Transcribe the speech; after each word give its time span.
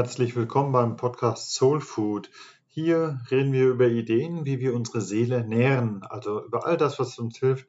Herzlich 0.00 0.34
willkommen 0.34 0.72
beim 0.72 0.96
Podcast 0.96 1.52
Soul 1.52 1.82
Food. 1.82 2.30
Hier 2.66 3.20
reden 3.30 3.52
wir 3.52 3.68
über 3.68 3.86
Ideen, 3.86 4.46
wie 4.46 4.58
wir 4.58 4.72
unsere 4.72 5.02
Seele 5.02 5.46
nähren, 5.46 6.02
also 6.04 6.42
über 6.42 6.64
all 6.64 6.78
das, 6.78 6.98
was 6.98 7.18
uns 7.18 7.38
hilft, 7.38 7.68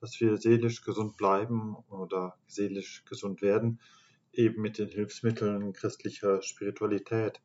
dass 0.00 0.18
wir 0.18 0.38
seelisch 0.38 0.80
gesund 0.80 1.18
bleiben 1.18 1.76
oder 1.90 2.38
seelisch 2.46 3.04
gesund 3.04 3.42
werden, 3.42 3.78
eben 4.32 4.62
mit 4.62 4.78
den 4.78 4.88
Hilfsmitteln 4.88 5.74
christlicher 5.74 6.40
Spiritualität. 6.40 7.42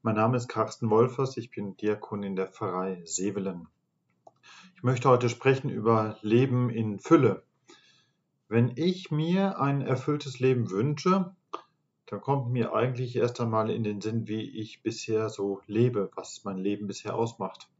Mein 0.00 0.14
Name 0.14 0.38
ist 0.38 0.48
Carsten 0.48 0.88
Wolfers, 0.88 1.36
ich 1.36 1.50
bin 1.50 1.76
Diakon 1.76 2.22
in 2.22 2.36
der 2.36 2.46
Pfarrei 2.46 3.02
Sevelen. 3.04 3.68
Ich 4.74 4.82
möchte 4.82 5.10
heute 5.10 5.28
sprechen 5.28 5.68
über 5.68 6.16
Leben 6.22 6.70
in 6.70 6.98
Fülle. 6.98 7.42
Wenn 8.48 8.72
ich 8.76 9.10
mir 9.10 9.60
ein 9.60 9.82
erfülltes 9.82 10.38
Leben 10.38 10.70
wünsche, 10.70 11.36
dann 12.10 12.20
kommt 12.20 12.50
mir 12.50 12.74
eigentlich 12.74 13.14
erst 13.14 13.40
einmal 13.40 13.70
in 13.70 13.84
den 13.84 14.00
Sinn, 14.00 14.26
wie 14.26 14.42
ich 14.42 14.82
bisher 14.82 15.28
so 15.28 15.60
lebe, 15.68 16.10
was 16.16 16.42
mein 16.42 16.58
Leben 16.58 16.88
bisher 16.88 17.14
ausmacht. 17.14 17.70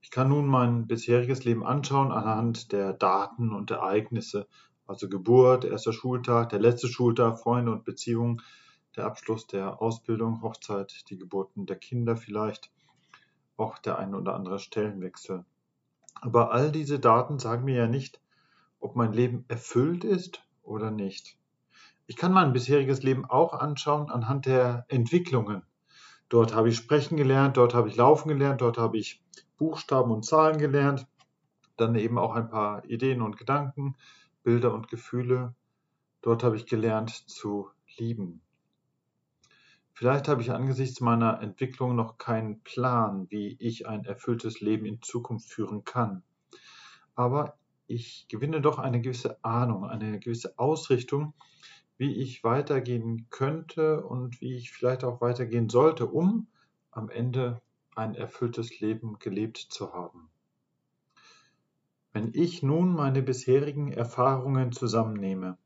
Ich 0.00 0.12
kann 0.12 0.28
nun 0.28 0.46
mein 0.46 0.86
bisheriges 0.86 1.42
Leben 1.44 1.66
anschauen 1.66 2.12
anhand 2.12 2.70
der 2.70 2.92
Daten 2.92 3.52
und 3.52 3.72
Ereignisse, 3.72 4.46
also 4.86 5.08
Geburt, 5.08 5.64
erster 5.64 5.92
Schultag, 5.92 6.50
der 6.50 6.60
letzte 6.60 6.86
Schultag, 6.86 7.40
Freunde 7.40 7.72
und 7.72 7.84
Beziehungen, 7.84 8.42
der 8.94 9.06
Abschluss 9.06 9.48
der 9.48 9.82
Ausbildung, 9.82 10.42
Hochzeit, 10.42 11.10
die 11.10 11.18
Geburten 11.18 11.66
der 11.66 11.76
Kinder 11.76 12.16
vielleicht, 12.16 12.70
auch 13.56 13.78
der 13.78 13.98
ein 13.98 14.14
oder 14.14 14.36
andere 14.36 14.60
Stellenwechsel. 14.60 15.44
Aber 16.14 16.52
all 16.52 16.70
diese 16.70 17.00
Daten 17.00 17.40
sagen 17.40 17.64
mir 17.64 17.74
ja 17.74 17.88
nicht, 17.88 18.20
ob 18.78 18.94
mein 18.94 19.12
Leben 19.12 19.44
erfüllt 19.48 20.04
ist 20.04 20.46
oder 20.62 20.92
nicht. 20.92 21.36
Ich 22.08 22.16
kann 22.16 22.32
mein 22.32 22.52
bisheriges 22.52 23.02
Leben 23.02 23.24
auch 23.24 23.52
anschauen 23.52 24.10
anhand 24.10 24.46
der 24.46 24.84
Entwicklungen. 24.88 25.62
Dort 26.28 26.54
habe 26.54 26.68
ich 26.68 26.76
sprechen 26.76 27.16
gelernt, 27.16 27.56
dort 27.56 27.74
habe 27.74 27.88
ich 27.88 27.96
laufen 27.96 28.28
gelernt, 28.28 28.60
dort 28.60 28.78
habe 28.78 28.96
ich 28.96 29.22
Buchstaben 29.56 30.12
und 30.12 30.24
Zahlen 30.24 30.58
gelernt, 30.58 31.06
dann 31.76 31.96
eben 31.96 32.18
auch 32.18 32.34
ein 32.34 32.48
paar 32.48 32.84
Ideen 32.84 33.22
und 33.22 33.36
Gedanken, 33.36 33.96
Bilder 34.44 34.72
und 34.72 34.88
Gefühle. 34.88 35.54
Dort 36.22 36.44
habe 36.44 36.56
ich 36.56 36.66
gelernt 36.66 37.10
zu 37.10 37.70
lieben. 37.96 38.40
Vielleicht 39.92 40.28
habe 40.28 40.42
ich 40.42 40.52
angesichts 40.52 41.00
meiner 41.00 41.40
Entwicklung 41.40 41.96
noch 41.96 42.18
keinen 42.18 42.60
Plan, 42.60 43.26
wie 43.30 43.56
ich 43.58 43.88
ein 43.88 44.04
erfülltes 44.04 44.60
Leben 44.60 44.86
in 44.86 45.02
Zukunft 45.02 45.48
führen 45.48 45.84
kann. 45.84 46.22
Aber 47.14 47.58
ich 47.86 48.26
gewinne 48.28 48.60
doch 48.60 48.78
eine 48.78 49.00
gewisse 49.00 49.42
Ahnung, 49.42 49.86
eine 49.86 50.20
gewisse 50.20 50.58
Ausrichtung, 50.58 51.34
wie 51.98 52.14
ich 52.14 52.44
weitergehen 52.44 53.26
könnte 53.30 54.04
und 54.04 54.40
wie 54.40 54.54
ich 54.54 54.70
vielleicht 54.70 55.04
auch 55.04 55.20
weitergehen 55.20 55.68
sollte, 55.68 56.06
um 56.06 56.46
am 56.90 57.08
Ende 57.08 57.60
ein 57.94 58.14
erfülltes 58.14 58.80
Leben 58.80 59.18
gelebt 59.18 59.56
zu 59.56 59.92
haben. 59.92 60.28
Wenn 62.12 62.32
ich 62.32 62.62
nun 62.62 62.94
meine 62.94 63.22
bisherigen 63.22 63.92
Erfahrungen 63.92 64.72
zusammennehme, 64.72 65.58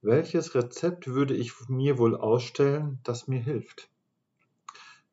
welches 0.00 0.54
Rezept 0.54 1.06
würde 1.08 1.34
ich 1.34 1.52
mir 1.68 1.98
wohl 1.98 2.16
ausstellen, 2.16 2.98
das 3.04 3.28
mir 3.28 3.40
hilft? 3.40 3.88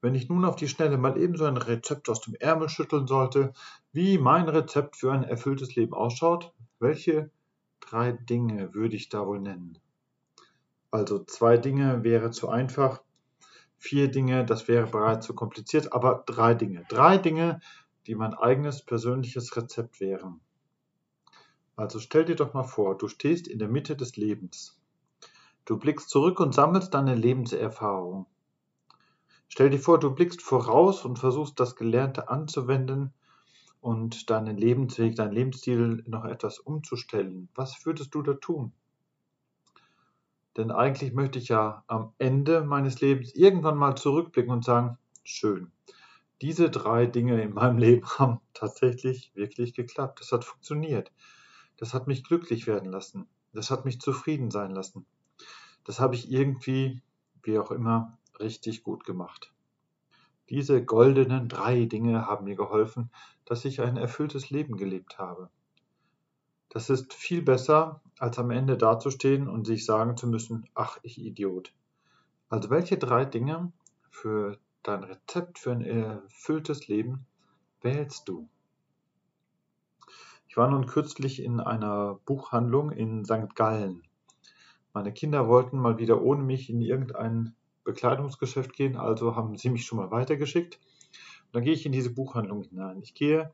Wenn 0.01 0.15
ich 0.15 0.29
nun 0.29 0.45
auf 0.45 0.55
die 0.55 0.69
Schnelle 0.69 0.97
mal 0.97 1.21
ebenso 1.21 1.45
ein 1.45 1.57
Rezept 1.57 2.09
aus 2.09 2.21
dem 2.21 2.35
Ärmel 2.35 2.69
schütteln 2.69 3.05
sollte, 3.05 3.53
wie 3.91 4.17
mein 4.17 4.47
Rezept 4.47 4.95
für 4.95 5.11
ein 5.11 5.23
erfülltes 5.23 5.75
Leben 5.75 5.93
ausschaut, 5.93 6.53
welche 6.79 7.29
drei 7.81 8.13
Dinge 8.13 8.73
würde 8.73 8.95
ich 8.95 9.09
da 9.09 9.27
wohl 9.27 9.41
nennen? 9.41 9.77
Also 10.91 11.23
zwei 11.23 11.57
Dinge 11.57 12.03
wäre 12.03 12.31
zu 12.31 12.49
einfach, 12.49 13.01
vier 13.77 14.09
Dinge, 14.09 14.45
das 14.45 14.67
wäre 14.67 14.87
bereits 14.87 15.25
zu 15.25 15.35
kompliziert, 15.35 15.93
aber 15.93 16.23
drei 16.25 16.53
Dinge. 16.53 16.85
Drei 16.89 17.17
Dinge, 17.17 17.61
die 18.07 18.15
mein 18.15 18.33
eigenes 18.33 18.83
persönliches 18.83 19.55
Rezept 19.55 19.99
wären. 19.99 20.41
Also 21.75 21.99
stell 21.99 22.25
dir 22.25 22.35
doch 22.35 22.53
mal 22.53 22.63
vor, 22.63 22.97
du 22.97 23.07
stehst 23.07 23.47
in 23.47 23.59
der 23.59 23.69
Mitte 23.69 23.95
des 23.95 24.17
Lebens. 24.17 24.77
Du 25.65 25.77
blickst 25.77 26.09
zurück 26.09 26.39
und 26.39 26.53
sammelst 26.53 26.93
deine 26.93 27.15
Lebenserfahrung. 27.15 28.25
Stell 29.47 29.69
dir 29.69 29.79
vor, 29.79 29.99
du 29.99 30.13
blickst 30.13 30.41
voraus 30.41 31.05
und 31.05 31.19
versuchst 31.19 31.59
das 31.59 31.75
Gelernte 31.75 32.29
anzuwenden 32.29 33.13
und 33.79 34.29
deinen 34.29 34.57
Lebensweg, 34.57 35.15
deinen 35.15 35.31
Lebensstil 35.31 36.03
noch 36.07 36.25
etwas 36.25 36.59
umzustellen. 36.59 37.49
Was 37.55 37.85
würdest 37.85 38.13
du 38.13 38.23
da 38.23 38.33
tun? 38.33 38.73
Denn 40.59 40.71
eigentlich 40.71 41.13
möchte 41.13 41.39
ich 41.39 41.47
ja 41.47 41.85
am 41.87 42.11
Ende 42.17 42.65
meines 42.65 42.99
Lebens 42.99 43.33
irgendwann 43.33 43.77
mal 43.77 43.95
zurückblicken 43.95 44.51
und 44.51 44.65
sagen, 44.65 44.97
schön, 45.23 45.71
diese 46.41 46.69
drei 46.69 47.05
Dinge 47.05 47.41
in 47.41 47.53
meinem 47.53 47.77
Leben 47.85 48.05
haben 48.17 48.41
tatsächlich 48.53 49.31
wirklich 49.35 49.73
geklappt. 49.73 50.19
Das 50.19 50.33
hat 50.33 50.43
funktioniert. 50.43 51.13
Das 51.77 51.93
hat 51.93 52.07
mich 52.07 52.25
glücklich 52.25 52.67
werden 52.67 52.91
lassen. 52.91 53.25
Das 53.53 53.71
hat 53.71 53.85
mich 53.85 54.01
zufrieden 54.01 54.51
sein 54.51 54.71
lassen. 54.71 55.05
Das 55.85 56.01
habe 56.01 56.15
ich 56.15 56.29
irgendwie, 56.29 57.01
wie 57.41 57.57
auch 57.57 57.71
immer, 57.71 58.17
richtig 58.37 58.83
gut 58.83 59.05
gemacht. 59.05 59.53
Diese 60.49 60.83
goldenen 60.83 61.47
drei 61.47 61.85
Dinge 61.85 62.25
haben 62.25 62.43
mir 62.43 62.57
geholfen, 62.57 63.11
dass 63.45 63.63
ich 63.63 63.79
ein 63.79 63.95
erfülltes 63.95 64.49
Leben 64.49 64.75
gelebt 64.75 65.19
habe. 65.19 65.49
Das 66.69 66.89
ist 66.89 67.13
viel 67.13 67.41
besser, 67.41 68.01
als 68.19 68.37
am 68.37 68.51
Ende 68.51 68.77
dazustehen 68.77 69.47
und 69.47 69.65
sich 69.65 69.85
sagen 69.85 70.15
zu 70.17 70.27
müssen, 70.27 70.69
ach, 70.75 70.99
ich 71.01 71.17
Idiot. 71.17 71.73
Also 72.47 72.69
welche 72.69 72.97
drei 72.97 73.25
Dinge 73.25 73.71
für 74.09 74.57
dein 74.83 75.03
Rezept 75.03 75.59
für 75.59 75.71
ein 75.71 75.81
erfülltes 75.81 76.87
Leben 76.87 77.25
wählst 77.81 78.27
du? 78.27 78.47
Ich 80.47 80.57
war 80.57 80.69
nun 80.69 80.85
kürzlich 80.85 81.43
in 81.43 81.59
einer 81.59 82.19
Buchhandlung 82.25 82.91
in 82.91 83.25
St. 83.25 83.55
Gallen. 83.55 84.03
Meine 84.93 85.13
Kinder 85.13 85.47
wollten 85.47 85.77
mal 85.77 85.97
wieder 85.99 86.21
ohne 86.21 86.43
mich 86.43 86.69
in 86.69 86.81
irgendein 86.81 87.55
Bekleidungsgeschäft 87.83 88.73
gehen, 88.73 88.97
also 88.97 89.35
haben 89.35 89.55
sie 89.57 89.69
mich 89.69 89.85
schon 89.85 89.97
mal 89.97 90.11
weitergeschickt. 90.11 90.79
Und 91.45 91.55
dann 91.55 91.63
gehe 91.63 91.73
ich 91.73 91.85
in 91.85 91.91
diese 91.91 92.13
Buchhandlung 92.13 92.63
hinein. 92.63 92.99
Ich 93.01 93.13
gehe 93.13 93.53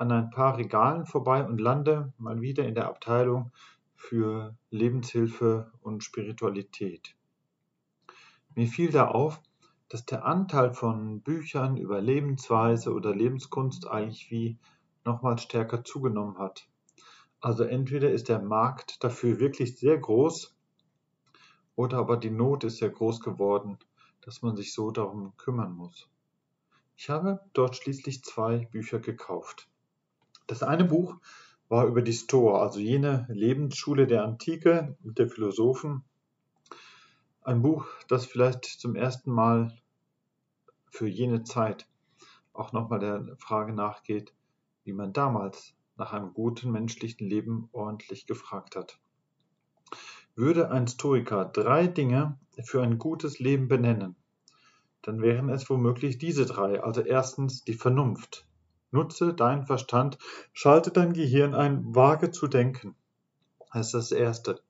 an 0.00 0.12
ein 0.12 0.30
paar 0.30 0.56
Regalen 0.56 1.04
vorbei 1.04 1.44
und 1.44 1.60
lande 1.60 2.14
mal 2.16 2.40
wieder 2.40 2.66
in 2.66 2.74
der 2.74 2.88
Abteilung 2.88 3.52
für 3.94 4.56
Lebenshilfe 4.70 5.70
und 5.82 6.02
Spiritualität. 6.02 7.14
Mir 8.54 8.66
fiel 8.66 8.90
da 8.90 9.08
auf, 9.08 9.42
dass 9.90 10.06
der 10.06 10.24
Anteil 10.24 10.72
von 10.72 11.20
Büchern 11.20 11.76
über 11.76 12.00
Lebensweise 12.00 12.94
oder 12.94 13.14
Lebenskunst 13.14 13.88
eigentlich 13.88 14.30
wie 14.30 14.56
nochmal 15.04 15.36
stärker 15.38 15.84
zugenommen 15.84 16.38
hat. 16.38 16.66
Also 17.42 17.64
entweder 17.64 18.10
ist 18.10 18.30
der 18.30 18.40
Markt 18.40 19.04
dafür 19.04 19.38
wirklich 19.38 19.78
sehr 19.78 19.98
groß 19.98 20.56
oder 21.76 21.98
aber 21.98 22.16
die 22.16 22.30
Not 22.30 22.64
ist 22.64 22.78
sehr 22.78 22.90
groß 22.90 23.20
geworden, 23.20 23.78
dass 24.22 24.40
man 24.40 24.56
sich 24.56 24.72
so 24.72 24.92
darum 24.92 25.36
kümmern 25.36 25.72
muss. 25.72 26.08
Ich 26.96 27.10
habe 27.10 27.40
dort 27.52 27.76
schließlich 27.76 28.24
zwei 28.24 28.64
Bücher 28.64 28.98
gekauft. 28.98 29.68
Das 30.50 30.64
eine 30.64 30.84
Buch 30.84 31.14
war 31.68 31.86
über 31.86 32.02
die 32.02 32.12
Stoa, 32.12 32.60
also 32.60 32.80
jene 32.80 33.24
Lebensschule 33.28 34.08
der 34.08 34.24
Antike 34.24 34.96
und 35.04 35.20
der 35.20 35.28
Philosophen. 35.28 36.02
Ein 37.42 37.62
Buch, 37.62 37.86
das 38.08 38.26
vielleicht 38.26 38.64
zum 38.64 38.96
ersten 38.96 39.30
Mal 39.30 39.72
für 40.90 41.06
jene 41.06 41.44
Zeit 41.44 41.86
auch 42.52 42.72
nochmal 42.72 42.98
der 42.98 43.36
Frage 43.36 43.72
nachgeht, 43.72 44.34
wie 44.82 44.92
man 44.92 45.12
damals 45.12 45.72
nach 45.96 46.12
einem 46.12 46.34
guten 46.34 46.72
menschlichen 46.72 47.28
Leben 47.28 47.68
ordentlich 47.70 48.26
gefragt 48.26 48.74
hat. 48.74 48.98
Würde 50.34 50.72
ein 50.72 50.88
Stoiker 50.88 51.44
drei 51.44 51.86
Dinge 51.86 52.40
für 52.64 52.82
ein 52.82 52.98
gutes 52.98 53.38
Leben 53.38 53.68
benennen, 53.68 54.16
dann 55.02 55.22
wären 55.22 55.48
es 55.48 55.70
womöglich 55.70 56.18
diese 56.18 56.44
drei. 56.44 56.82
Also 56.82 57.02
erstens 57.02 57.62
die 57.62 57.74
Vernunft, 57.74 58.49
Nutze 58.92 59.34
deinen 59.34 59.64
Verstand, 59.64 60.18
schalte 60.52 60.90
dein 60.90 61.12
Gehirn 61.12 61.54
ein, 61.54 61.94
wage 61.94 62.30
zu 62.30 62.48
denken. 62.48 62.94
Das 63.72 63.86
ist 63.86 63.94
das 63.94 64.12
Erste. 64.12 64.60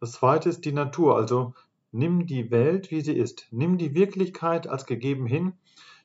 Das 0.00 0.12
Zweite 0.12 0.48
ist 0.48 0.64
die 0.64 0.72
Natur, 0.72 1.16
also 1.16 1.54
nimm 1.92 2.26
die 2.26 2.50
Welt, 2.50 2.90
wie 2.90 3.00
sie 3.00 3.16
ist. 3.16 3.48
Nimm 3.50 3.78
die 3.78 3.94
Wirklichkeit 3.94 4.66
als 4.66 4.86
gegeben 4.86 5.26
hin, 5.26 5.54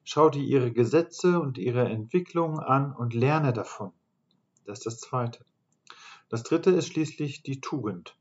schau 0.04 0.30
dir 0.30 0.44
ihre 0.44 0.72
Gesetze 0.72 1.40
und 1.40 1.58
ihre 1.58 1.88
Entwicklungen 1.88 2.60
an 2.60 2.94
und 2.94 3.14
lerne 3.14 3.54
davon. 3.54 3.92
Das 4.66 4.80
ist 4.80 4.86
das 4.86 5.00
Zweite. 5.00 5.46
Das 6.30 6.44
Dritte 6.44 6.72
ist 6.72 6.88
schließlich 6.88 7.44
die 7.44 7.62
Tugend. 7.62 8.16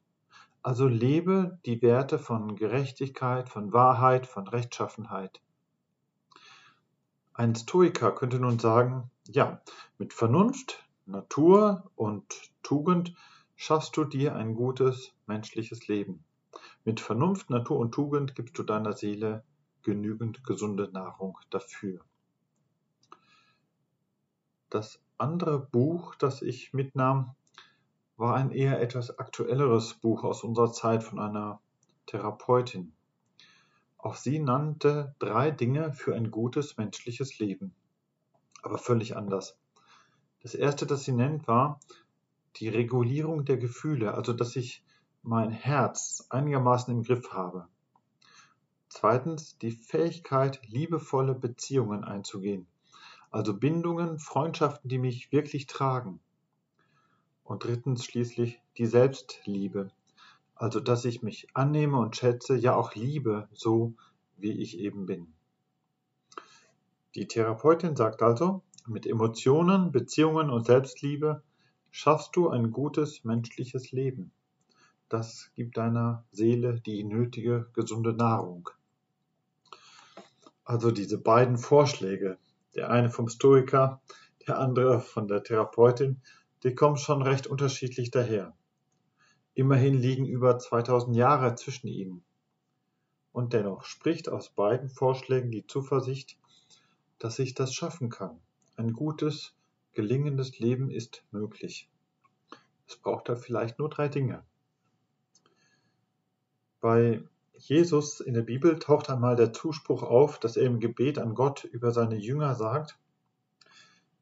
Also 0.63 0.87
lebe 0.87 1.59
die 1.67 1.83
Werte 1.83 2.19
von 2.19 2.55
Gerechtigkeit, 2.55 3.49
von 3.49 3.73
Wahrheit, 3.73 4.27
von 4.27 4.47
Rechtschaffenheit. 4.47 5.42
Ein 7.35 7.55
Stoiker 7.55 8.13
könnte 8.13 8.39
nun 8.39 8.59
sagen, 8.59 9.11
ja, 9.27 9.63
mit 9.97 10.13
Vernunft, 10.13 10.85
Natur 11.07 11.91
und 11.97 12.53
Tugend 12.63 13.15
schaffst 13.57 13.97
du 13.97 14.05
dir 14.05 14.37
ein 14.37 14.55
gutes 14.55 15.13
menschliches 15.27 15.89
Leben. 15.89 16.25
Mit 16.85 17.01
Vernunft, 17.01 17.49
Natur 17.49 17.79
und 17.79 17.93
Tugend 17.93 18.35
gibst 18.35 18.59
du 18.59 18.63
deiner 18.63 18.93
Seele 18.93 19.45
genügend 19.83 20.45
gesunde 20.45 20.91
Nahrung 20.93 21.39
dafür. 21.49 22.01
Das 24.69 25.01
andere 25.17 25.59
Buch, 25.59 26.15
das 26.15 26.43
ich 26.43 26.73
mitnahm, 26.73 27.35
war 28.17 28.35
ein 28.35 28.51
eher 28.51 28.81
etwas 28.81 29.19
aktuelleres 29.19 29.95
Buch 29.95 30.23
aus 30.23 30.45
unserer 30.45 30.73
Zeit 30.73 31.03
von 31.03 31.19
einer 31.19 31.61
Therapeutin. 32.07 32.93
Auch 34.03 34.17
sie 34.17 34.41
nannte 34.41 35.15
drei 35.21 35.53
Dinge 35.53 35.93
für 35.93 36.17
ein 36.17 36.33
gutes 36.33 36.77
menschliches 36.77 37.39
Leben, 37.39 37.73
aber 38.63 38.77
völlig 38.77 39.17
anders. 39.17 39.57
Das 40.43 40.57
erste, 40.57 40.87
das 40.87 41.05
sie 41.05 41.13
nennt, 41.13 41.47
war 41.47 41.79
die 42.57 42.69
Regulierung 42.69 43.45
der 43.45 43.59
Gefühle, 43.59 44.15
also 44.15 44.33
dass 44.33 44.57
ich 44.57 44.85
mein 45.23 45.53
Herz 45.53 46.27
einigermaßen 46.31 46.93
im 46.93 47.05
Griff 47.05 47.33
habe. 47.33 47.69
Zweitens 48.89 49.57
die 49.59 49.71
Fähigkeit, 49.71 50.61
liebevolle 50.67 51.37
Beziehungen 51.37 52.03
einzugehen, 52.03 52.67
also 53.31 53.57
Bindungen, 53.57 54.19
Freundschaften, 54.19 54.91
die 54.91 54.99
mich 54.99 55.31
wirklich 55.31 55.69
tragen. 55.69 56.19
Und 57.45 57.63
drittens 57.63 58.05
schließlich 58.05 58.61
die 58.79 58.87
Selbstliebe, 58.87 59.93
also 60.63 60.79
dass 60.79 61.05
ich 61.05 61.25
mich 61.25 61.49
annehme 61.55 61.99
und 61.99 62.15
schätze, 62.15 62.55
ja 62.55 62.77
auch 62.77 62.95
liebe, 62.95 63.49
so 63.53 63.95
wie 64.37 64.53
ich 64.53 64.79
eben 64.79 65.07
bin. 65.07 65.35
Die 67.17 67.27
Therapeutin 67.27 67.97
sagt 67.97 68.23
also, 68.23 68.63
mit 68.87 69.05
Emotionen, 69.05 69.91
Beziehungen 69.91 70.51
und 70.51 70.65
Selbstliebe 70.65 71.43
schaffst 71.91 72.37
du 72.37 72.49
ein 72.49 72.71
gutes 72.71 73.25
menschliches 73.25 73.91
Leben. 73.91 74.31
Das 75.09 75.51
gibt 75.57 75.79
deiner 75.79 76.25
Seele 76.31 76.81
die 76.81 77.03
nötige 77.03 77.69
gesunde 77.73 78.13
Nahrung. 78.13 78.71
Also 80.65 80.93
diese 80.93 81.19
beiden 81.19 81.59
Vorschläge, 81.59 82.39
der 82.77 82.89
eine 82.89 83.11
vom 83.11 83.27
Stoiker, 83.27 84.01
der 84.47 84.61
andere 84.61 85.01
von 85.01 85.27
der 85.27 85.43
Therapeutin, 85.43 86.23
die 86.63 86.77
kommen 86.77 86.99
schon 86.99 87.21
recht 87.23 87.49
unterschiedlich 87.49 88.13
daher. 88.13 88.55
Immerhin 89.55 89.95
liegen 89.95 90.27
über 90.27 90.59
2000 90.59 91.17
Jahre 91.17 91.55
zwischen 91.57 91.89
ihnen. 91.89 92.25
Und 93.33 93.53
dennoch 93.53 93.85
spricht 93.85 94.29
aus 94.29 94.51
beiden 94.51 94.89
Vorschlägen 94.89 95.51
die 95.51 95.67
Zuversicht, 95.67 96.39
dass 97.19 97.39
ich 97.39 97.55
das 97.55 97.75
schaffen 97.75 98.09
kann. 98.09 98.41
Ein 98.77 98.93
gutes, 98.93 99.55
gelingendes 99.93 100.59
Leben 100.59 100.91
ist 100.91 101.25
möglich. 101.31 101.91
Es 102.87 102.97
braucht 102.97 103.29
da 103.29 103.37
vielleicht 103.37 103.79
nur 103.79 103.89
drei 103.89 104.09
Dinge. 104.09 104.45
Bei 106.81 107.23
Jesus 107.57 108.21
in 108.21 108.35
der 108.35 108.43
Bibel 108.43 108.79
taucht 108.79 109.09
einmal 109.09 109.37
der 109.37 109.53
Zuspruch 109.53 110.03
auf, 110.03 110.41
dass 110.41 110.57
er 110.57 110.67
im 110.67 110.81
Gebet 110.81 111.19
an 111.19 111.35
Gott 111.35 111.65
über 111.65 111.93
seine 111.93 112.17
Jünger 112.17 112.55
sagt, 112.55 112.99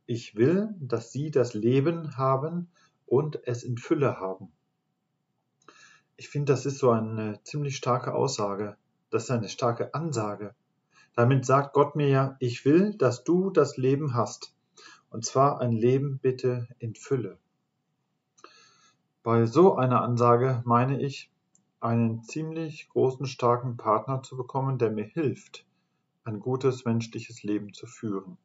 ich 0.06 0.34
will, 0.34 0.74
dass 0.80 1.12
sie 1.12 1.30
das 1.30 1.54
Leben 1.54 2.16
haben 2.16 2.68
und 3.06 3.46
es 3.46 3.62
in 3.62 3.78
Fülle 3.78 4.18
haben. 4.18 4.52
Ich 6.20 6.28
finde, 6.28 6.52
das 6.52 6.66
ist 6.66 6.80
so 6.80 6.90
eine 6.90 7.42
ziemlich 7.44 7.78
starke 7.78 8.12
Aussage. 8.12 8.76
Das 9.08 9.24
ist 9.24 9.30
eine 9.30 9.48
starke 9.48 9.94
Ansage. 9.94 10.54
Damit 11.16 11.46
sagt 11.46 11.72
Gott 11.72 11.96
mir 11.96 12.08
ja, 12.08 12.36
ich 12.40 12.66
will, 12.66 12.94
dass 12.94 13.24
du 13.24 13.48
das 13.48 13.78
Leben 13.78 14.12
hast. 14.12 14.54
Und 15.08 15.24
zwar 15.24 15.62
ein 15.62 15.72
Leben 15.72 16.18
bitte 16.18 16.68
in 16.78 16.94
Fülle. 16.94 17.38
Bei 19.22 19.46
so 19.46 19.76
einer 19.76 20.02
Ansage 20.02 20.60
meine 20.66 21.00
ich, 21.00 21.30
einen 21.80 22.22
ziemlich 22.22 22.90
großen, 22.90 23.24
starken 23.24 23.78
Partner 23.78 24.22
zu 24.22 24.36
bekommen, 24.36 24.76
der 24.76 24.90
mir 24.90 25.06
hilft, 25.06 25.64
ein 26.24 26.38
gutes 26.38 26.84
menschliches 26.84 27.42
Leben 27.44 27.72
zu 27.72 27.86
führen. 27.86 28.36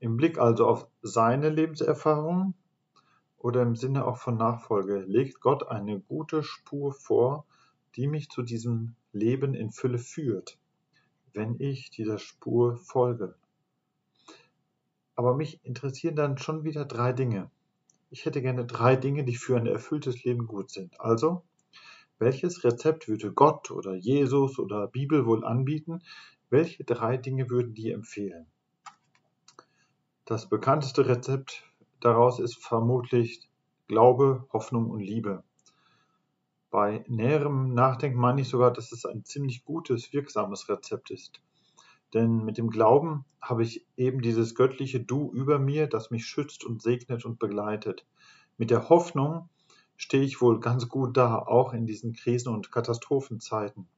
Im 0.00 0.18
Blick 0.18 0.38
also 0.38 0.66
auf 0.66 0.86
seine 1.00 1.48
Lebenserfahrung 1.48 2.52
oder 3.38 3.62
im 3.62 3.76
Sinne 3.76 4.04
auch 4.04 4.18
von 4.18 4.36
Nachfolge 4.36 4.98
legt 5.06 5.40
Gott 5.40 5.68
eine 5.68 6.00
gute 6.00 6.42
Spur 6.42 6.92
vor, 6.92 7.46
die 7.96 8.06
mich 8.06 8.28
zu 8.28 8.42
diesem 8.42 8.94
Leben 9.12 9.54
in 9.54 9.70
Fülle 9.70 9.98
führt, 9.98 10.58
wenn 11.32 11.58
ich 11.58 11.90
dieser 11.90 12.18
Spur 12.18 12.76
folge. 12.76 13.36
Aber 15.14 15.34
mich 15.34 15.64
interessieren 15.64 16.16
dann 16.16 16.38
schon 16.38 16.64
wieder 16.64 16.84
drei 16.84 17.12
Dinge. 17.12 17.50
Ich 18.10 18.24
hätte 18.24 18.40
gerne 18.40 18.64
drei 18.64 18.96
Dinge, 18.96 19.24
die 19.24 19.36
für 19.36 19.56
ein 19.56 19.66
erfülltes 19.66 20.24
Leben 20.24 20.46
gut 20.46 20.70
sind. 20.70 21.00
Also, 21.00 21.42
welches 22.18 22.64
Rezept 22.64 23.08
würde 23.08 23.32
Gott 23.32 23.70
oder 23.70 23.94
Jesus 23.94 24.58
oder 24.58 24.88
Bibel 24.88 25.26
wohl 25.26 25.44
anbieten? 25.44 26.02
Welche 26.50 26.84
drei 26.84 27.16
Dinge 27.16 27.50
würden 27.50 27.74
die 27.74 27.90
empfehlen? 27.90 28.46
Das 30.24 30.48
bekannteste 30.48 31.06
Rezept 31.06 31.67
daraus 32.00 32.38
ist 32.40 32.56
vermutlich 32.56 33.48
Glaube, 33.86 34.46
Hoffnung 34.52 34.90
und 34.90 35.00
Liebe. 35.00 35.44
Bei 36.70 37.04
näherem 37.08 37.72
Nachdenken 37.72 38.18
meine 38.18 38.42
ich 38.42 38.48
sogar, 38.48 38.72
dass 38.72 38.92
es 38.92 39.06
ein 39.06 39.24
ziemlich 39.24 39.64
gutes, 39.64 40.12
wirksames 40.12 40.68
Rezept 40.68 41.10
ist. 41.10 41.40
Denn 42.14 42.44
mit 42.44 42.58
dem 42.58 42.70
Glauben 42.70 43.24
habe 43.40 43.62
ich 43.62 43.86
eben 43.96 44.20
dieses 44.20 44.54
göttliche 44.54 45.00
Du 45.00 45.30
über 45.32 45.58
mir, 45.58 45.86
das 45.86 46.10
mich 46.10 46.26
schützt 46.26 46.64
und 46.64 46.82
segnet 46.82 47.24
und 47.24 47.38
begleitet. 47.38 48.06
Mit 48.58 48.70
der 48.70 48.88
Hoffnung 48.88 49.48
stehe 49.96 50.24
ich 50.24 50.40
wohl 50.40 50.60
ganz 50.60 50.88
gut 50.88 51.16
da, 51.16 51.38
auch 51.38 51.72
in 51.72 51.86
diesen 51.86 52.12
Krisen- 52.12 52.52
und 52.52 52.70
Katastrophenzeiten. 52.70 53.88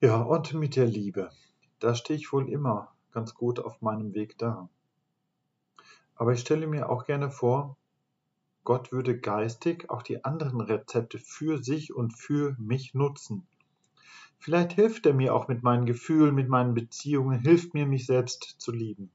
Ja, 0.00 0.22
und 0.22 0.54
mit 0.54 0.76
der 0.76 0.86
Liebe. 0.86 1.30
Da 1.78 1.94
stehe 1.94 2.18
ich 2.18 2.32
wohl 2.32 2.48
immer 2.48 2.94
ganz 3.12 3.34
gut 3.34 3.60
auf 3.60 3.80
meinem 3.80 4.14
Weg 4.14 4.38
da. 4.38 4.68
Aber 6.18 6.32
ich 6.32 6.40
stelle 6.40 6.66
mir 6.66 6.90
auch 6.90 7.06
gerne 7.06 7.30
vor, 7.30 7.76
Gott 8.64 8.92
würde 8.92 9.18
geistig 9.18 9.88
auch 9.88 10.02
die 10.02 10.24
anderen 10.24 10.60
Rezepte 10.60 11.18
für 11.18 11.62
sich 11.62 11.94
und 11.94 12.18
für 12.18 12.54
mich 12.58 12.92
nutzen. 12.92 13.46
Vielleicht 14.38 14.72
hilft 14.72 15.06
er 15.06 15.14
mir 15.14 15.34
auch 15.34 15.48
mit 15.48 15.62
meinen 15.62 15.86
Gefühlen, 15.86 16.34
mit 16.34 16.48
meinen 16.48 16.74
Beziehungen, 16.74 17.38
hilft 17.38 17.72
mir, 17.72 17.86
mich 17.86 18.04
selbst 18.04 18.56
zu 18.58 18.72
lieben. 18.72 19.10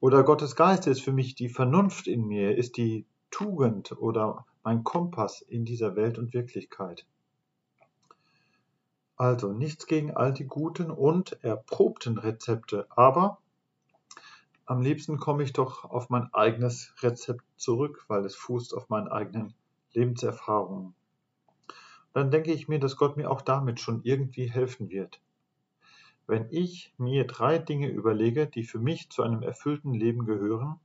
Oder 0.00 0.24
Gottes 0.24 0.56
Geist 0.56 0.86
ist 0.86 1.02
für 1.02 1.12
mich 1.12 1.34
die 1.36 1.48
Vernunft 1.48 2.08
in 2.08 2.26
mir, 2.26 2.56
ist 2.58 2.76
die 2.76 3.06
Tugend 3.30 3.92
oder 3.92 4.44
mein 4.64 4.84
Kompass 4.84 5.40
in 5.40 5.64
dieser 5.64 5.96
Welt 5.96 6.18
und 6.18 6.34
Wirklichkeit. 6.34 7.06
Also 9.16 9.52
nichts 9.52 9.86
gegen 9.86 10.10
all 10.10 10.32
die 10.32 10.46
guten 10.46 10.90
und 10.90 11.42
erprobten 11.44 12.18
Rezepte, 12.18 12.86
aber 12.90 13.38
am 14.72 14.80
liebsten 14.80 15.18
komme 15.18 15.42
ich 15.42 15.52
doch 15.52 15.84
auf 15.84 16.08
mein 16.08 16.32
eigenes 16.32 16.94
Rezept 17.02 17.44
zurück, 17.56 18.06
weil 18.08 18.24
es 18.24 18.34
fußt 18.34 18.74
auf 18.74 18.88
meinen 18.88 19.08
eigenen 19.08 19.52
Lebenserfahrungen. 19.92 20.94
Dann 22.14 22.30
denke 22.30 22.52
ich 22.52 22.68
mir, 22.68 22.78
dass 22.78 22.96
Gott 22.96 23.18
mir 23.18 23.30
auch 23.30 23.42
damit 23.42 23.80
schon 23.80 24.00
irgendwie 24.02 24.50
helfen 24.50 24.88
wird. 24.88 25.20
Wenn 26.26 26.46
ich 26.50 26.94
mir 26.96 27.26
drei 27.26 27.58
Dinge 27.58 27.88
überlege, 27.88 28.46
die 28.46 28.64
für 28.64 28.78
mich 28.78 29.10
zu 29.10 29.22
einem 29.22 29.42
erfüllten 29.42 29.92
Leben 29.92 30.24
gehören, 30.24 30.80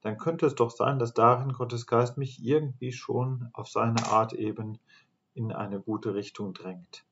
dann 0.00 0.18
könnte 0.18 0.46
es 0.46 0.56
doch 0.56 0.70
sein, 0.70 0.98
dass 0.98 1.14
darin 1.14 1.52
Gottes 1.52 1.86
Geist 1.86 2.18
mich 2.18 2.42
irgendwie 2.42 2.90
schon 2.90 3.48
auf 3.52 3.68
seine 3.68 4.08
Art 4.08 4.32
eben 4.32 4.80
in 5.34 5.52
eine 5.52 5.78
gute 5.78 6.14
Richtung 6.14 6.52
drängt. 6.52 7.04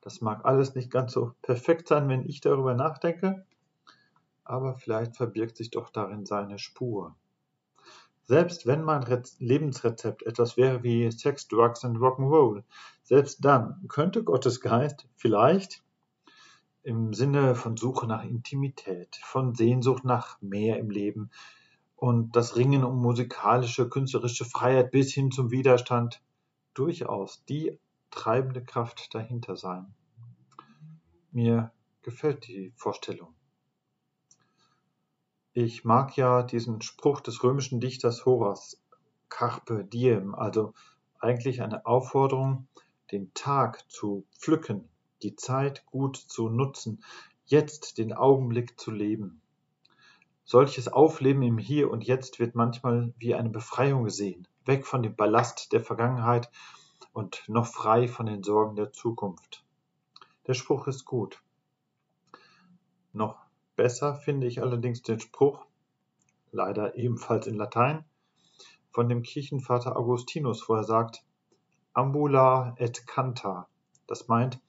Das 0.00 0.22
mag 0.22 0.46
alles 0.46 0.74
nicht 0.74 0.90
ganz 0.90 1.12
so 1.12 1.34
perfekt 1.42 1.88
sein, 1.88 2.08
wenn 2.08 2.26
ich 2.26 2.40
darüber 2.40 2.72
nachdenke, 2.72 3.44
aber 4.48 4.74
vielleicht 4.74 5.16
verbirgt 5.16 5.56
sich 5.56 5.70
doch 5.70 5.90
darin 5.90 6.26
seine 6.26 6.58
Spur. 6.58 7.14
Selbst 8.24 8.66
wenn 8.66 8.82
mein 8.82 9.04
Lebensrezept 9.38 10.22
etwas 10.22 10.56
wäre 10.56 10.82
wie 10.82 11.10
Sex, 11.10 11.48
Drugs 11.48 11.84
und 11.84 11.96
Rock'n'Roll, 11.96 12.62
selbst 13.02 13.44
dann 13.44 13.86
könnte 13.88 14.22
Gottes 14.22 14.60
Geist 14.60 15.08
vielleicht 15.16 15.82
im 16.82 17.14
Sinne 17.14 17.54
von 17.54 17.76
Suche 17.76 18.06
nach 18.06 18.24
Intimität, 18.24 19.16
von 19.22 19.54
Sehnsucht 19.54 20.04
nach 20.04 20.40
mehr 20.42 20.78
im 20.78 20.90
Leben 20.90 21.30
und 21.96 22.36
das 22.36 22.56
Ringen 22.56 22.84
um 22.84 23.00
musikalische, 23.00 23.88
künstlerische 23.88 24.44
Freiheit 24.44 24.90
bis 24.90 25.12
hin 25.12 25.30
zum 25.30 25.50
Widerstand 25.50 26.22
durchaus 26.74 27.44
die 27.46 27.78
treibende 28.10 28.62
Kraft 28.62 29.14
dahinter 29.14 29.56
sein. 29.56 29.94
Mir 31.32 31.72
gefällt 32.02 32.46
die 32.46 32.72
Vorstellung. 32.76 33.37
Ich 35.60 35.84
mag 35.84 36.16
ja 36.16 36.44
diesen 36.44 36.82
Spruch 36.82 37.20
des 37.20 37.42
römischen 37.42 37.80
Dichters 37.80 38.24
Horaz, 38.24 38.80
Carpe 39.28 39.84
diem, 39.84 40.36
also 40.36 40.72
eigentlich 41.18 41.62
eine 41.62 41.84
Aufforderung, 41.84 42.68
den 43.10 43.34
Tag 43.34 43.90
zu 43.90 44.24
pflücken, 44.38 44.88
die 45.24 45.34
Zeit 45.34 45.84
gut 45.86 46.16
zu 46.16 46.48
nutzen, 46.48 47.02
jetzt 47.46 47.98
den 47.98 48.12
Augenblick 48.12 48.78
zu 48.78 48.92
leben. 48.92 49.40
Solches 50.44 50.86
Aufleben 50.86 51.42
im 51.42 51.58
Hier 51.58 51.90
und 51.90 52.04
Jetzt 52.04 52.38
wird 52.38 52.54
manchmal 52.54 53.12
wie 53.18 53.34
eine 53.34 53.50
Befreiung 53.50 54.04
gesehen, 54.04 54.46
weg 54.64 54.86
von 54.86 55.02
dem 55.02 55.16
Ballast 55.16 55.72
der 55.72 55.80
Vergangenheit 55.80 56.52
und 57.12 57.42
noch 57.48 57.66
frei 57.66 58.06
von 58.06 58.26
den 58.26 58.44
Sorgen 58.44 58.76
der 58.76 58.92
Zukunft. 58.92 59.64
Der 60.46 60.54
Spruch 60.54 60.86
ist 60.86 61.04
gut. 61.04 61.42
Noch 63.12 63.47
besser 63.78 64.16
finde 64.16 64.48
ich 64.48 64.60
allerdings 64.60 65.02
den 65.02 65.20
Spruch, 65.20 65.64
leider 66.50 66.96
ebenfalls 66.96 67.46
in 67.46 67.54
Latein, 67.54 68.04
von 68.90 69.08
dem 69.08 69.22
Kirchenvater 69.22 69.96
Augustinus, 69.96 70.68
wo 70.68 70.74
er 70.74 70.82
sagt, 70.82 71.22
Ambula 71.92 72.74
et 72.78 73.06
canta. 73.06 73.68
Das 74.08 74.26
meint, 74.26 74.60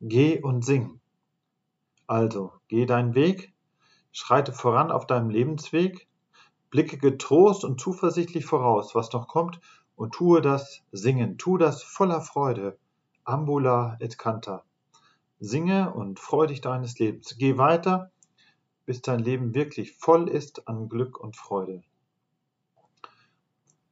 geh 0.00 0.42
und 0.42 0.64
sing. 0.64 1.00
Also, 2.08 2.52
geh 2.66 2.84
deinen 2.84 3.14
Weg, 3.14 3.54
schreite 4.10 4.52
voran 4.52 4.90
auf 4.90 5.06
deinem 5.06 5.30
Lebensweg, 5.30 6.08
blicke 6.70 6.98
getrost 6.98 7.64
und 7.64 7.80
zuversichtlich 7.80 8.44
voraus, 8.44 8.96
was 8.96 9.12
noch 9.12 9.28
kommt, 9.28 9.60
und 9.94 10.14
tue 10.14 10.40
das 10.42 10.82
singen, 10.90 11.38
tu 11.38 11.58
das 11.58 11.84
voller 11.84 12.22
Freude. 12.22 12.76
Ambula 13.22 13.96
et 14.00 14.18
canta. 14.18 14.64
Singe 15.38 15.94
und 15.94 16.18
freu 16.18 16.46
dich 16.48 16.60
deines 16.60 16.98
Lebens. 16.98 17.36
Geh 17.38 17.56
weiter, 17.56 18.10
bis 18.88 19.02
dein 19.02 19.18
Leben 19.18 19.54
wirklich 19.54 19.92
voll 19.92 20.30
ist 20.30 20.66
an 20.66 20.88
Glück 20.88 21.20
und 21.20 21.36
Freude. 21.36 21.82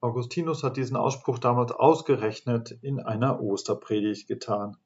Augustinus 0.01 0.63
hat 0.63 0.79
diesen 0.79 0.97
Ausspruch 0.97 1.39
damals 1.39 1.71
ausgerechnet 1.71 2.71
in 2.81 3.01
einer 3.01 3.43
Osterpredigt 3.43 4.27
getan. 4.27 4.79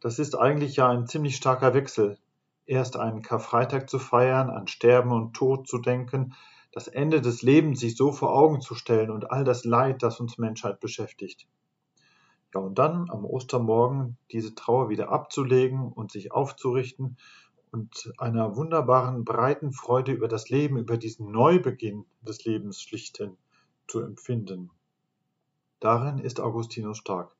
Das 0.00 0.18
ist 0.18 0.34
eigentlich 0.34 0.76
ja 0.76 0.90
ein 0.90 1.06
ziemlich 1.06 1.36
starker 1.36 1.72
Wechsel. 1.72 2.18
Erst 2.66 2.98
einen 2.98 3.22
Karfreitag 3.22 3.88
zu 3.88 3.98
feiern, 3.98 4.50
an 4.50 4.66
Sterben 4.66 5.12
und 5.12 5.32
Tod 5.32 5.66
zu 5.66 5.78
denken, 5.78 6.34
das 6.70 6.86
Ende 6.86 7.22
des 7.22 7.40
Lebens 7.40 7.80
sich 7.80 7.96
so 7.96 8.12
vor 8.12 8.34
Augen 8.34 8.60
zu 8.60 8.74
stellen 8.74 9.10
und 9.10 9.30
all 9.30 9.44
das 9.44 9.64
Leid, 9.64 10.02
das 10.02 10.20
uns 10.20 10.36
Menschheit 10.36 10.78
beschäftigt. 10.78 11.48
Ja, 12.54 12.60
und 12.60 12.78
dann 12.78 13.08
am 13.08 13.24
Ostermorgen 13.24 14.18
diese 14.30 14.54
Trauer 14.54 14.90
wieder 14.90 15.08
abzulegen 15.08 15.90
und 15.90 16.12
sich 16.12 16.32
aufzurichten 16.32 17.16
und 17.72 18.12
einer 18.18 18.56
wunderbaren, 18.56 19.24
breiten 19.24 19.72
Freude 19.72 20.12
über 20.12 20.28
das 20.28 20.48
Leben, 20.48 20.78
über 20.78 20.96
diesen 20.96 21.30
Neubeginn 21.30 22.06
des 22.22 22.44
Lebens 22.44 22.80
schlichten 22.80 23.36
zu 23.86 24.00
empfinden. 24.00 24.70
Darin 25.80 26.18
ist 26.18 26.40
Augustinus 26.40 26.98
stark. 26.98 27.34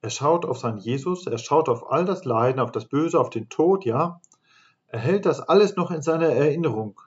Er 0.00 0.10
schaut 0.10 0.44
auf 0.44 0.58
seinen 0.58 0.78
Jesus, 0.78 1.26
er 1.26 1.38
schaut 1.38 1.68
auf 1.68 1.90
all 1.90 2.04
das 2.04 2.24
Leiden, 2.24 2.60
auf 2.60 2.70
das 2.70 2.86
Böse, 2.86 3.18
auf 3.18 3.30
den 3.30 3.48
Tod, 3.48 3.84
ja. 3.84 4.20
Er 4.86 5.00
hält 5.00 5.26
das 5.26 5.40
alles 5.40 5.76
noch 5.76 5.90
in 5.90 6.02
seiner 6.02 6.28
Erinnerung. 6.28 7.00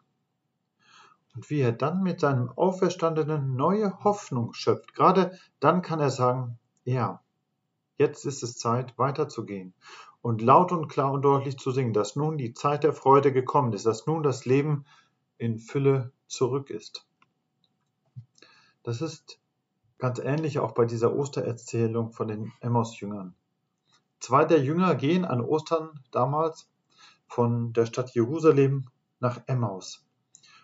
Und 1.34 1.50
wie 1.50 1.62
er 1.62 1.72
dann 1.72 2.04
mit 2.04 2.20
seinem 2.20 2.50
Auferstandenen 2.50 3.56
neue 3.56 4.04
Hoffnung 4.04 4.54
schöpft, 4.54 4.94
gerade 4.94 5.38
dann 5.62 5.82
kann 5.82 6.00
er 6.00 6.10
sagen, 6.10 6.60
ja, 6.84 7.22
jetzt 7.98 8.26
ist 8.26 8.44
es 8.44 8.58
Zeit, 8.58 8.98
weiterzugehen 8.98 9.74
und 10.22 10.42
laut 10.42 10.72
und 10.72 10.88
klar 10.88 11.12
und 11.12 11.24
deutlich 11.24 11.58
zu 11.58 11.72
singen, 11.72 11.94
dass 11.94 12.16
nun 12.16 12.38
die 12.38 12.54
Zeit 12.54 12.84
der 12.84 12.94
Freude 12.94 13.34
gekommen 13.34 13.74
ist, 13.74 13.86
dass 13.86 14.06
nun 14.06 14.24
das 14.24 14.46
Leben 14.46 14.86
in 15.38 15.58
Fülle 15.58 16.12
zurück 16.28 16.70
ist. 16.70 17.08
Das 18.84 19.02
ist 19.02 19.40
ganz 19.98 20.20
ähnlich 20.20 20.60
auch 20.60 20.72
bei 20.72 20.86
dieser 20.86 21.16
Ostererzählung 21.16 22.12
von 22.12 22.28
den 22.28 22.52
Emmaus-Jüngern. 22.62 23.36
Zwei 24.20 24.46
der 24.46 24.62
Jünger 24.62 24.96
gehen 24.96 25.26
an 25.26 25.42
Ostern 25.42 26.00
damals 26.12 26.70
von 27.28 27.74
der 27.74 27.86
Stadt 27.86 28.14
Jerusalem 28.14 28.90
nach 29.20 29.42
Emmaus. 29.48 30.06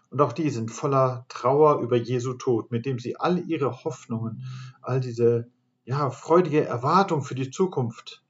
Und 0.10 0.22
auch 0.22 0.34
die 0.34 0.50
sind 0.50 0.72
voller 0.72 1.26
Trauer 1.28 1.80
über 1.82 1.98
Jesu 1.98 2.34
Tod, 2.34 2.72
mit 2.72 2.86
dem 2.86 3.00
sie 3.00 3.18
all 3.18 3.40
ihre 3.50 3.84
Hoffnungen, 3.84 4.44
all 4.82 5.00
diese 5.00 5.50
ja, 5.86 6.10
freudige 6.10 6.66
Erwartung 6.66 7.24
für 7.24 7.36
die 7.36 7.50
Zukunft 7.50 8.24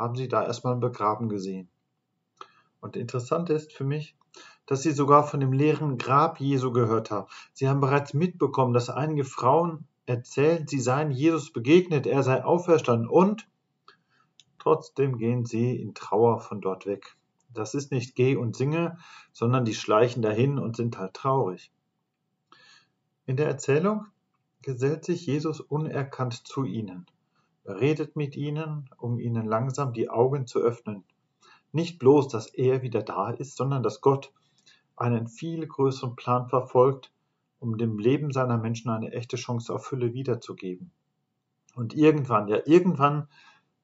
haben 0.00 0.16
sie 0.16 0.28
da 0.28 0.44
erstmal 0.44 0.76
begraben 0.76 1.28
gesehen. 1.28 1.68
Und 2.80 2.96
interessant 2.96 3.50
ist 3.50 3.72
für 3.72 3.84
mich, 3.84 4.16
dass 4.66 4.82
sie 4.82 4.92
sogar 4.92 5.26
von 5.26 5.40
dem 5.40 5.52
leeren 5.52 5.98
Grab 5.98 6.40
Jesu 6.40 6.72
gehört 6.72 7.10
haben. 7.10 7.28
Sie 7.52 7.68
haben 7.68 7.80
bereits 7.80 8.14
mitbekommen, 8.14 8.72
dass 8.72 8.88
einige 8.88 9.24
Frauen 9.24 9.86
erzählen, 10.06 10.66
sie 10.66 10.80
seien 10.80 11.10
Jesus 11.10 11.52
begegnet, 11.52 12.06
er 12.06 12.22
sei 12.22 12.42
auferstanden 12.42 13.08
und 13.08 13.46
trotzdem 14.58 15.18
gehen 15.18 15.44
sie 15.44 15.76
in 15.76 15.94
Trauer 15.94 16.40
von 16.40 16.60
dort 16.60 16.86
weg. 16.86 17.16
Das 17.52 17.74
ist 17.74 17.90
nicht 17.90 18.14
geh 18.14 18.36
und 18.36 18.56
singe, 18.56 18.96
sondern 19.32 19.64
die 19.64 19.74
schleichen 19.74 20.22
dahin 20.22 20.58
und 20.58 20.76
sind 20.76 20.98
halt 20.98 21.14
traurig. 21.14 21.72
In 23.26 23.36
der 23.36 23.48
Erzählung 23.48 24.06
gesellt 24.62 25.04
sich 25.04 25.26
Jesus 25.26 25.60
unerkannt 25.60 26.46
zu 26.46 26.64
ihnen, 26.64 27.06
redet 27.70 28.16
mit 28.16 28.36
ihnen, 28.36 28.90
um 28.98 29.18
ihnen 29.18 29.46
langsam 29.46 29.92
die 29.92 30.08
Augen 30.08 30.46
zu 30.46 30.60
öffnen. 30.60 31.04
Nicht 31.72 31.98
bloß, 31.98 32.28
dass 32.28 32.46
er 32.46 32.82
wieder 32.82 33.02
da 33.02 33.30
ist, 33.30 33.56
sondern 33.56 33.82
dass 33.82 34.00
Gott 34.00 34.32
einen 34.96 35.28
viel 35.28 35.66
größeren 35.66 36.16
Plan 36.16 36.48
verfolgt, 36.48 37.12
um 37.58 37.78
dem 37.78 37.98
Leben 37.98 38.32
seiner 38.32 38.58
Menschen 38.58 38.90
eine 38.90 39.12
echte 39.12 39.36
Chance 39.36 39.72
auf 39.74 39.86
Fülle 39.86 40.12
wiederzugeben. 40.12 40.90
Und 41.74 41.94
irgendwann, 41.94 42.48
ja, 42.48 42.58
irgendwann 42.64 43.28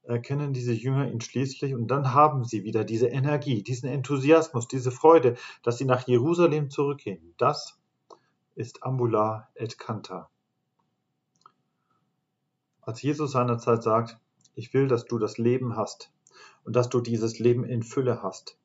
erkennen 0.03 0.53
diese 0.53 0.73
Jünger 0.73 1.11
ihn 1.11 1.21
schließlich 1.21 1.75
und 1.75 1.89
dann 1.89 2.15
haben 2.15 2.45
sie 2.45 2.65
wieder 2.65 2.85
diese 2.85 3.09
Energie, 3.09 3.63
diesen 3.63 3.89
Enthusiasmus, 3.89 4.69
diese 4.69 4.91
Freude, 4.91 5.37
dass 5.63 5.79
sie 5.79 5.85
nach 5.85 6.07
Jerusalem 6.07 6.71
zurückgehen. 6.71 7.35
Das 7.39 7.79
ist 8.55 8.83
Ambula 8.83 9.49
et 9.55 9.79
Canta. 9.79 10.31
Als 12.87 13.03
Jesus 13.03 13.33
seinerzeit 13.33 13.83
sagt, 13.83 14.17
ich 14.55 14.73
will, 14.73 14.87
dass 14.87 15.07
du 15.07 15.19
das 15.19 15.39
Leben 15.39 15.75
hast 15.75 16.13
und 16.63 16.77
dass 16.77 16.89
du 16.89 17.01
dieses 17.01 17.41
Leben 17.41 17.65
in 17.65 17.83
Fülle 17.83 18.23
hast, 18.23 18.57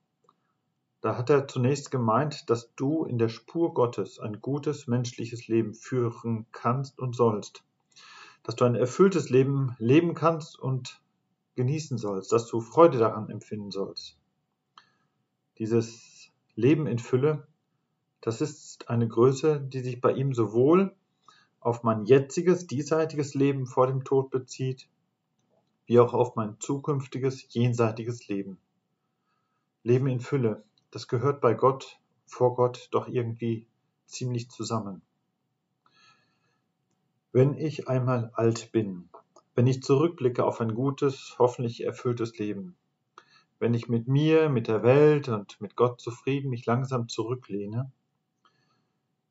da 1.02 1.18
hat 1.18 1.32
er 1.32 1.48
zunächst 1.48 1.90
gemeint, 1.90 2.48
dass 2.52 2.72
du 2.76 3.04
in 3.04 3.18
der 3.18 3.30
Spur 3.30 3.74
Gottes 3.74 4.20
ein 4.20 4.40
gutes 4.40 4.86
menschliches 4.86 5.48
Leben 5.48 5.74
führen 5.74 6.46
kannst 6.52 7.00
und 7.00 7.16
sollst. 7.16 7.64
Dass 8.44 8.56
du 8.56 8.66
ein 8.66 8.76
erfülltes 8.76 9.32
Leben 9.32 9.76
leben 9.80 10.14
kannst 10.14 10.60
und 10.60 11.02
genießen 11.56 11.98
sollst, 11.98 12.32
dass 12.32 12.46
du 12.46 12.62
Freude 12.62 13.00
daran 13.00 13.32
empfinden 13.32 13.72
sollst. 13.72 14.20
Dieses 15.58 16.30
Leben 16.54 16.86
in 16.86 17.00
Fülle, 17.00 17.48
das 18.22 18.40
ist 18.40 18.88
eine 18.88 19.08
Größe, 19.08 19.60
die 19.62 19.80
sich 19.80 20.00
bei 20.00 20.14
ihm 20.14 20.36
sowohl 20.36 20.96
auf 21.62 21.84
mein 21.84 22.06
jetziges, 22.06 22.68
diesseitiges 22.68 23.36
Leben 23.36 23.68
vor 23.68 23.88
dem 23.88 24.04
Tod 24.04 24.32
bezieht, 24.32 24.90
wie 25.86 26.00
auch 26.00 26.14
auf 26.14 26.36
mein 26.36 26.60
zukünftiges, 26.60 27.46
jenseitiges 27.54 28.28
Leben. 28.28 28.58
Leben 29.84 30.08
in 30.08 30.20
Fülle, 30.20 30.64
das 30.90 31.08
gehört 31.08 31.40
bei 31.40 31.54
Gott, 31.54 32.00
vor 32.26 32.56
Gott 32.56 32.90
doch 32.92 33.08
irgendwie 33.08 33.68
ziemlich 34.06 34.50
zusammen. 34.50 35.02
Wenn 37.32 37.56
ich 37.56 37.88
einmal 37.88 38.32
alt 38.34 38.72
bin, 38.72 39.10
wenn 39.56 39.68
ich 39.68 39.84
zurückblicke 39.84 40.44
auf 40.44 40.62
ein 40.62 40.74
gutes, 40.74 41.36
hoffentlich 41.38 41.84
erfülltes 41.84 42.38
Leben, 42.38 42.76
wenn 43.60 43.74
ich 43.76 43.88
mit 43.88 44.08
mir, 44.08 44.50
mit 44.50 44.68
der 44.68 44.82
Welt 44.82 45.30
und 45.30 45.62
mit 45.62 45.76
Gott 45.76 46.02
zufrieden 46.02 46.50
mich 46.50 46.66
langsam 46.66 47.08
zurücklehne, 47.08 47.92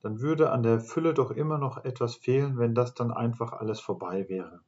dann 0.02 0.20
würde 0.20 0.50
an 0.50 0.62
der 0.62 0.80
Fülle 0.80 1.14
doch 1.14 1.30
immer 1.30 1.58
noch 1.58 1.84
etwas 1.84 2.16
fehlen, 2.16 2.58
wenn 2.58 2.74
das 2.74 2.94
dann 2.94 3.10
einfach 3.10 3.52
alles 3.52 3.80
vorbei 3.80 4.28
wäre. 4.28 4.60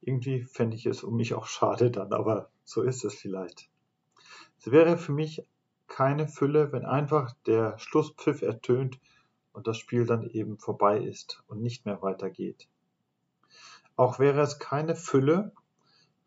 Irgendwie 0.00 0.42
fände 0.42 0.76
ich 0.76 0.86
es 0.86 1.02
um 1.02 1.16
mich 1.16 1.34
auch 1.34 1.46
schade 1.46 1.90
dann, 1.90 2.12
aber 2.12 2.50
so 2.64 2.82
ist 2.82 3.04
es 3.04 3.14
vielleicht. 3.14 3.68
Es 4.58 4.70
wäre 4.70 4.98
für 4.98 5.12
mich 5.12 5.46
keine 5.86 6.28
Fülle, 6.28 6.72
wenn 6.72 6.84
einfach 6.84 7.32
der 7.46 7.78
Schlusspfiff 7.78 8.42
ertönt 8.42 9.00
und 9.52 9.66
das 9.66 9.78
Spiel 9.78 10.04
dann 10.04 10.22
eben 10.22 10.58
vorbei 10.58 10.98
ist 10.98 11.42
und 11.48 11.62
nicht 11.62 11.86
mehr 11.86 12.02
weitergeht. 12.02 12.68
Auch 13.96 14.18
wäre 14.18 14.40
es 14.42 14.58
keine 14.58 14.94
Fülle, 14.94 15.52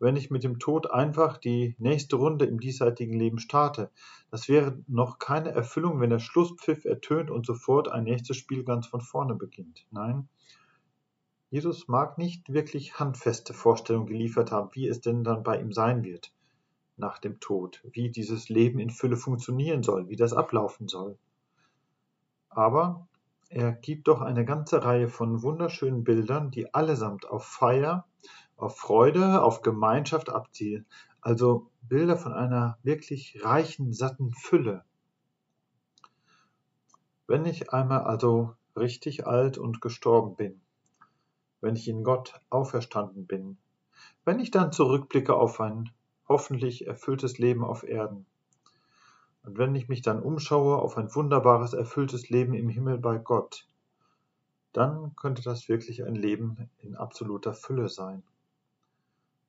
wenn 0.02 0.16
ich 0.16 0.32
mit 0.32 0.42
dem 0.42 0.58
Tod 0.58 0.90
einfach 0.90 1.38
die 1.38 1.76
nächste 1.78 2.16
Runde 2.16 2.44
im 2.44 2.58
diesseitigen 2.58 3.16
Leben 3.16 3.38
starte. 3.38 3.90
Das 4.32 4.48
wäre 4.48 4.82
noch 4.88 5.20
keine 5.20 5.52
Erfüllung, 5.52 6.00
wenn 6.00 6.10
der 6.10 6.18
Schlusspfiff 6.18 6.84
ertönt 6.84 7.30
und 7.30 7.46
sofort 7.46 7.88
ein 7.88 8.02
nächstes 8.04 8.36
Spiel 8.36 8.64
ganz 8.64 8.88
von 8.88 9.00
vorne 9.00 9.36
beginnt. 9.36 9.86
Nein, 9.92 10.28
Jesus 11.50 11.86
mag 11.86 12.18
nicht 12.18 12.52
wirklich 12.52 12.98
handfeste 12.98 13.54
Vorstellungen 13.54 14.06
geliefert 14.06 14.50
haben, 14.50 14.70
wie 14.72 14.88
es 14.88 15.00
denn 15.00 15.22
dann 15.22 15.44
bei 15.44 15.60
ihm 15.60 15.72
sein 15.72 16.02
wird 16.02 16.32
nach 16.96 17.18
dem 17.18 17.38
Tod, 17.38 17.80
wie 17.92 18.10
dieses 18.10 18.48
Leben 18.48 18.80
in 18.80 18.90
Fülle 18.90 19.16
funktionieren 19.16 19.82
soll, 19.82 20.08
wie 20.08 20.16
das 20.16 20.32
ablaufen 20.32 20.88
soll. 20.88 21.16
Aber 22.48 23.06
er 23.50 23.72
gibt 23.72 24.08
doch 24.08 24.20
eine 24.20 24.44
ganze 24.44 24.82
Reihe 24.82 25.08
von 25.08 25.42
wunderschönen 25.42 26.02
Bildern, 26.04 26.50
die 26.50 26.74
allesamt 26.74 27.28
auf 27.28 27.44
Feier, 27.44 28.06
auf 28.56 28.78
Freude, 28.78 29.42
auf 29.42 29.62
Gemeinschaft 29.62 30.30
abzielen. 30.30 30.86
Also 31.20 31.70
Bilder 31.82 32.16
von 32.16 32.32
einer 32.32 32.78
wirklich 32.82 33.44
reichen, 33.44 33.92
satten 33.92 34.32
Fülle. 34.32 34.84
Wenn 37.26 37.46
ich 37.46 37.72
einmal 37.72 38.02
also 38.02 38.54
richtig 38.76 39.26
alt 39.26 39.58
und 39.58 39.80
gestorben 39.80 40.36
bin, 40.36 40.60
wenn 41.60 41.76
ich 41.76 41.88
in 41.88 42.02
Gott 42.02 42.40
auferstanden 42.50 43.26
bin, 43.26 43.58
wenn 44.24 44.40
ich 44.40 44.50
dann 44.50 44.72
zurückblicke 44.72 45.34
auf 45.34 45.60
ein 45.60 45.90
hoffentlich 46.28 46.86
erfülltes 46.86 47.38
Leben 47.38 47.64
auf 47.64 47.82
Erden. 47.84 48.26
Und 49.44 49.58
wenn 49.58 49.74
ich 49.74 49.88
mich 49.88 50.02
dann 50.02 50.22
umschaue 50.22 50.76
auf 50.76 50.96
ein 50.96 51.14
wunderbares, 51.14 51.72
erfülltes 51.72 52.30
Leben 52.30 52.54
im 52.54 52.68
Himmel 52.68 52.98
bei 52.98 53.18
Gott, 53.18 53.66
dann 54.72 55.14
könnte 55.16 55.42
das 55.42 55.68
wirklich 55.68 56.04
ein 56.04 56.14
Leben 56.14 56.70
in 56.78 56.96
absoluter 56.96 57.52
Fülle 57.52 57.88
sein. 57.88 58.22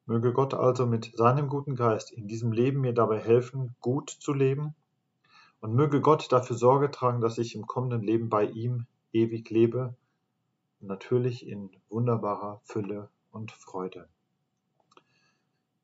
Möge 0.06 0.34
Gott 0.34 0.54
also 0.54 0.86
mit 0.86 1.16
seinem 1.16 1.48
guten 1.48 1.76
Geist 1.76 2.12
in 2.12 2.28
diesem 2.28 2.52
Leben 2.52 2.82
mir 2.82 2.94
dabei 2.94 3.20
helfen, 3.20 3.76
gut 3.80 4.10
zu 4.10 4.34
leben, 4.34 4.76
und 5.62 5.74
möge 5.74 6.02
Gott 6.02 6.30
dafür 6.30 6.58
Sorge 6.58 6.92
tragen, 6.92 7.22
dass 7.22 7.38
ich 7.38 7.56
im 7.56 7.66
kommenden 7.68 8.02
Leben 8.02 8.28
bei 8.28 8.44
ihm 8.44 8.86
ewig 9.14 9.50
lebe, 9.50 9.96
natürlich 10.82 11.48
in 11.48 11.70
wunderbarer 11.90 12.60
Fülle 12.66 13.10
und 13.32 13.54
Freude. 13.54 14.10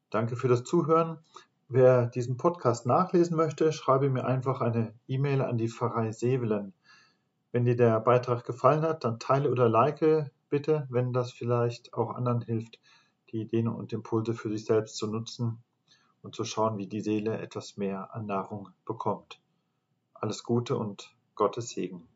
Danke 0.10 0.36
für 0.36 0.50
das 0.50 0.66
Zuhören. 0.66 1.20
Wer 1.70 2.08
diesen 2.08 2.36
Podcast 2.36 2.86
nachlesen 2.88 3.38
möchte, 3.38 3.72
schreibe 3.72 4.10
mir 4.10 4.26
einfach 4.26 4.60
eine 4.60 4.94
E-Mail 5.08 5.42
an 5.42 5.58
die 5.58 5.70
Pfarrei 5.70 6.12
Sevelen. 6.12 6.74
Wenn 7.54 7.64
dir 7.64 7.78
der 7.78 8.00
Beitrag 8.02 8.44
gefallen 8.44 8.82
hat, 8.82 9.06
dann 9.06 9.20
teile 9.20 9.50
oder 9.50 9.70
like 9.70 10.30
bitte, 10.50 10.88
wenn 10.90 11.14
das 11.14 11.32
vielleicht 11.32 11.94
auch 11.94 12.16
anderen 12.16 12.42
hilft, 12.42 12.80
die 13.32 13.42
Ideen 13.42 13.68
und 13.68 13.94
Impulse 13.94 14.34
für 14.34 14.50
sich 14.50 14.66
selbst 14.66 14.98
zu 14.98 15.08
nutzen 15.08 15.64
und 16.22 16.36
zu 16.36 16.44
schauen, 16.44 16.78
wie 16.78 16.88
die 16.88 17.02
Seele 17.02 17.38
etwas 17.38 17.78
mehr 17.78 18.14
an 18.14 18.26
Nahrung 18.26 18.70
bekommt. 18.86 19.40
Alles 20.14 20.44
Gute 20.44 20.78
und 20.78 21.16
Gottes 21.36 21.70
Segen. 21.70 22.09